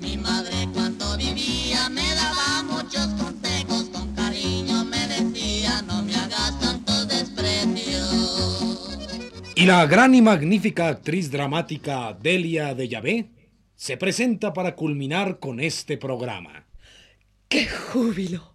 Mi 0.00 0.16
madre 0.16 0.68
cuando 0.72 1.16
vivía 1.16 1.88
me 1.90 2.08
daba 2.14 2.62
muchos 2.62 3.06
consejos, 3.14 3.84
con 3.92 4.14
cariño 4.14 4.84
me 4.84 5.06
decía 5.08 5.82
no 5.82 6.02
me 6.02 6.14
hagas 6.14 6.58
tantos 6.60 7.08
desprecios. 7.08 8.88
Y 9.56 9.66
la 9.66 9.86
gran 9.86 10.14
y 10.14 10.22
magnífica 10.22 10.88
actriz 10.88 11.30
dramática 11.30 12.16
Delia 12.20 12.74
de 12.74 12.88
Yahvé 12.88 13.30
se 13.76 13.96
presenta 13.96 14.52
para 14.52 14.74
culminar 14.74 15.38
con 15.38 15.60
este 15.60 15.98
programa. 15.98 16.66
¡Qué 17.48 17.68
júbilo! 17.68 18.54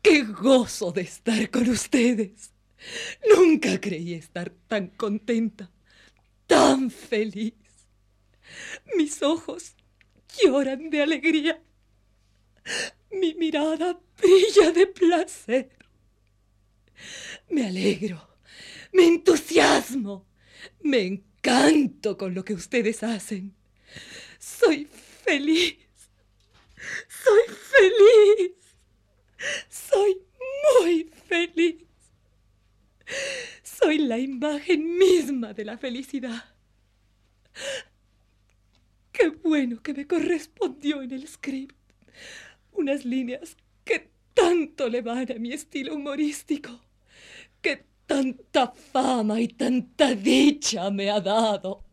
¡Qué 0.00 0.22
gozo 0.22 0.92
de 0.92 1.02
estar 1.02 1.50
con 1.50 1.68
ustedes! 1.68 2.52
Nunca 3.36 3.80
creí 3.80 4.14
estar 4.14 4.50
tan 4.68 4.88
contenta, 4.88 5.70
tan 6.46 6.90
feliz. 6.90 7.54
Mis 8.96 9.22
ojos 9.22 9.74
lloran 10.40 10.88
de 10.90 11.02
alegría. 11.02 11.60
Mi 13.10 13.34
mirada 13.34 13.98
brilla 14.16 14.70
de 14.70 14.86
placer. 14.86 15.76
Me 17.50 17.66
alegro, 17.66 18.38
me 18.92 19.06
entusiasmo, 19.06 20.26
me 20.82 21.00
encanto 21.02 22.16
con 22.16 22.34
lo 22.34 22.44
que 22.44 22.54
ustedes 22.54 23.02
hacen. 23.02 23.55
Soy 24.38 24.88
feliz. 25.24 25.76
Soy 27.08 27.42
feliz. 27.48 28.52
Soy 29.68 30.22
muy 30.80 31.10
feliz. 31.26 31.86
Soy 33.62 33.98
la 33.98 34.18
imagen 34.18 34.98
misma 34.98 35.52
de 35.52 35.64
la 35.64 35.78
felicidad. 35.78 36.44
Qué 39.12 39.28
bueno 39.28 39.82
que 39.82 39.94
me 39.94 40.06
correspondió 40.06 41.02
en 41.02 41.12
el 41.12 41.26
script 41.26 41.74
unas 42.72 43.04
líneas 43.04 43.56
que 43.84 44.10
tanto 44.34 44.88
le 44.88 45.00
van 45.00 45.30
a 45.32 45.38
mi 45.38 45.52
estilo 45.52 45.94
humorístico, 45.94 46.78
que 47.62 47.86
tanta 48.06 48.68
fama 48.68 49.40
y 49.40 49.48
tanta 49.48 50.14
dicha 50.14 50.90
me 50.90 51.10
ha 51.10 51.20
dado. 51.20 51.85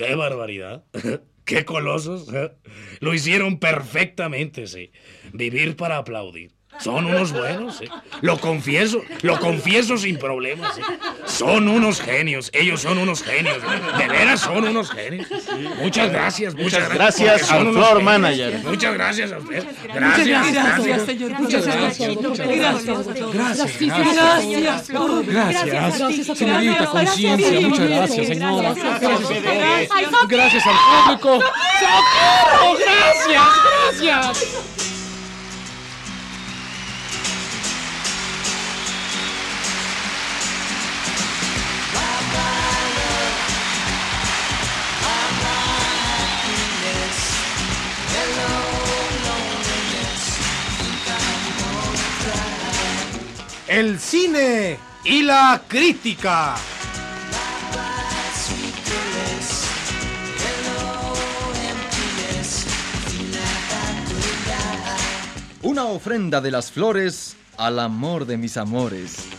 ¡Qué 0.00 0.14
barbaridad! 0.14 0.86
¡Qué 1.44 1.66
colosos! 1.66 2.26
Lo 3.00 3.12
hicieron 3.12 3.58
perfectamente, 3.58 4.66
sí. 4.66 4.92
Vivir 5.34 5.76
para 5.76 5.98
aplaudir. 5.98 6.52
Son 6.80 7.04
unos 7.04 7.32
buenos, 7.32 7.80
¿eh? 7.82 7.88
Lo 8.22 8.40
confieso, 8.40 9.02
lo 9.22 9.38
confieso 9.38 9.98
sin 9.98 10.18
problemas. 10.18 10.78
¿eh? 10.78 10.82
Son 11.26 11.68
unos 11.68 12.00
genios, 12.00 12.50
ellos 12.52 12.80
son 12.80 12.98
unos 12.98 13.22
genios. 13.22 13.58
De 13.98 14.08
veras 14.08 14.40
son 14.40 14.64
unos 14.64 14.90
genios. 14.90 15.26
Muchas 15.78 16.10
gracias, 16.10 16.54
muchas, 16.54 16.88
gracias 16.88 17.50
al 17.50 17.72
floor 17.72 18.02
manager. 18.02 18.60
Muchas 18.64 18.94
gracias 18.94 19.32
a 19.32 19.38
usted. 19.38 19.64
Gracias, 19.94 20.52
gracias, 20.52 21.06
señor. 21.06 21.32
Muchas 21.40 21.66
gracias. 21.66 22.16
Gracias. 23.32 23.78
Gracias. 23.80 24.88
Gracias. 25.26 25.66
Gracias. 25.66 26.38
Señorita 26.38 26.86
Conciencia, 26.86 27.60
muchas 27.60 27.88
gracias, 27.88 28.26
señora. 28.26 28.74
Gracias 30.28 30.64
al 30.66 30.76
público. 31.04 31.40
¡Socorro! 31.80 32.76
Gracias, 32.78 34.00
gracias. 34.00 34.79
El 53.70 54.00
cine 54.00 54.80
y 55.04 55.22
la 55.22 55.62
crítica. 55.68 56.56
Una 65.62 65.84
ofrenda 65.84 66.40
de 66.40 66.50
las 66.50 66.72
flores 66.72 67.36
al 67.58 67.78
amor 67.78 68.26
de 68.26 68.36
mis 68.38 68.56
amores. 68.56 69.29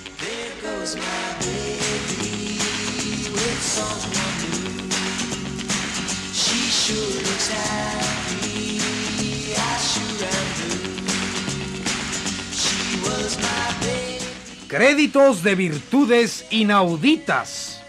Créditos 14.72 15.44
de 15.44 15.54
virtudes 15.56 16.46
inauditas, 16.50 17.82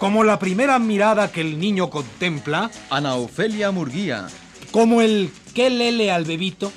como 0.00 0.24
la 0.24 0.40
primera 0.40 0.80
mirada 0.80 1.30
que 1.30 1.40
el 1.40 1.60
niño 1.60 1.90
contempla, 1.90 2.72
Ana 2.90 3.14
Ofelia 3.14 3.70
Murguía, 3.70 4.26
como 4.72 5.00
el 5.00 5.30
que 5.54 5.70
lele 5.70 6.10
al 6.10 6.24
bebito, 6.24 6.72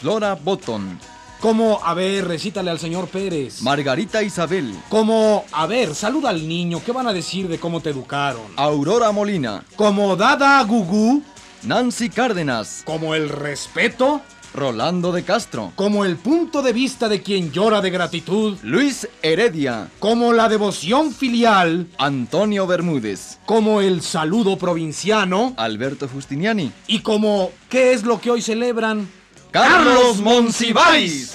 Flora 0.00 0.36
Botton, 0.36 0.96
como, 1.40 1.80
a 1.82 1.92
ver, 1.94 2.28
recítale 2.28 2.70
al 2.70 2.78
señor 2.78 3.08
Pérez, 3.08 3.62
Margarita 3.62 4.22
Isabel, 4.22 4.72
como, 4.88 5.44
a 5.50 5.66
ver, 5.66 5.96
saluda 5.96 6.28
al 6.30 6.46
niño, 6.46 6.80
¿qué 6.86 6.92
van 6.92 7.08
a 7.08 7.12
decir 7.12 7.48
de 7.48 7.58
cómo 7.58 7.80
te 7.80 7.90
educaron? 7.90 8.46
Aurora 8.54 9.10
Molina, 9.10 9.64
Como 9.74 10.14
Dada 10.14 10.62
Gugú, 10.62 11.24
Nancy 11.64 12.10
Cárdenas, 12.10 12.82
como 12.84 13.16
el 13.16 13.28
respeto, 13.28 14.22
Rolando 14.54 15.12
de 15.12 15.22
Castro, 15.22 15.72
como 15.74 16.04
el 16.04 16.16
punto 16.16 16.62
de 16.62 16.72
vista 16.72 17.08
de 17.08 17.22
quien 17.22 17.52
llora 17.52 17.80
de 17.80 17.90
gratitud, 17.90 18.56
Luis 18.62 19.08
Heredia, 19.22 19.88
como 19.98 20.32
la 20.32 20.48
devoción 20.48 21.12
filial, 21.12 21.86
Antonio 21.98 22.66
Bermúdez, 22.66 23.38
como 23.46 23.80
el 23.80 24.02
saludo 24.02 24.58
provinciano. 24.58 25.54
Alberto 25.56 26.08
Justiniani, 26.08 26.72
y 26.86 27.00
como 27.00 27.50
¿qué 27.68 27.92
es 27.92 28.04
lo 28.04 28.20
que 28.20 28.30
hoy 28.30 28.42
celebran? 28.42 29.08
Carlos 29.50 30.18
Monsiváis. 30.20 31.34